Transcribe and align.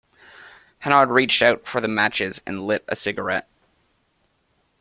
Hanaud 0.79 1.11
reached 1.11 1.43
out 1.43 1.67
for 1.67 1.79
the 1.79 1.87
matches 1.87 2.41
and 2.47 2.65
lit 2.65 2.83
a 2.87 2.95
cigarette. 2.95 3.47